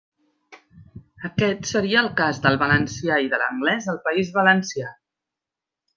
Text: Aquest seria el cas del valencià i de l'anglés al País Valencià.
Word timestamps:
Aquest 1.29 1.69
seria 1.73 2.01
el 2.03 2.09
cas 2.23 2.41
del 2.47 2.57
valencià 2.63 3.19
i 3.27 3.29
de 3.35 3.41
l'anglés 3.43 3.93
al 3.95 4.01
País 4.09 4.33
Valencià. 4.39 4.95